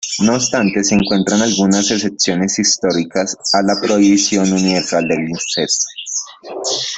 No 0.23 0.33
obstante, 0.33 0.83
se 0.83 0.95
encuentran 0.95 1.43
algunas 1.43 1.91
excepciones 1.91 2.57
históricas 2.57 3.35
a 3.53 3.61
la 3.61 3.75
prohibición 3.79 4.51
universal 4.51 5.07
del 5.07 5.29
incesto. 5.29 5.85